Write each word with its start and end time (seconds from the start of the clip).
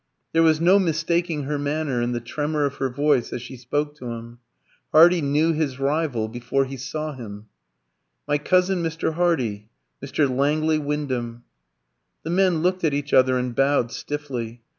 There 0.33 0.41
was 0.41 0.59
no 0.59 0.79
mistaking 0.79 1.43
her 1.43 1.59
manner 1.59 2.01
and 2.01 2.15
the 2.15 2.19
tremor 2.19 2.65
of 2.65 2.77
her 2.77 2.89
voice 2.89 3.31
as 3.31 3.43
she 3.43 3.55
spoke 3.55 3.93
to 3.97 4.07
him. 4.07 4.39
Hardy 4.91 5.21
knew 5.21 5.53
his 5.53 5.79
rival 5.79 6.27
before 6.27 6.65
he 6.65 6.75
saw 6.75 7.13
him. 7.13 7.45
"My 8.27 8.39
cousin 8.39 8.81
Mr. 8.81 9.13
Hardy; 9.13 9.69
Mr. 10.03 10.27
Langley 10.27 10.79
Wyndham." 10.79 11.43
The 12.23 12.31
men 12.31 12.63
looked 12.63 12.83
at 12.83 12.95
each 12.95 13.13
other 13.13 13.37
and 13.37 13.53
bowed 13.55 13.91
stiffly. 13.91 14.63